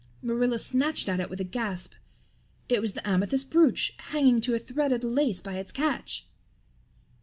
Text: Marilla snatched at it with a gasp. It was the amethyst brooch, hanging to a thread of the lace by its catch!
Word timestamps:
Marilla 0.23 0.57
snatched 0.57 1.07
at 1.07 1.19
it 1.19 1.29
with 1.29 1.39
a 1.39 1.43
gasp. 1.43 1.93
It 2.67 2.81
was 2.81 2.93
the 2.93 3.07
amethyst 3.07 3.51
brooch, 3.51 3.93
hanging 4.09 4.41
to 4.41 4.55
a 4.55 4.57
thread 4.57 4.91
of 4.91 5.01
the 5.01 5.07
lace 5.07 5.41
by 5.41 5.57
its 5.59 5.71
catch! 5.71 6.25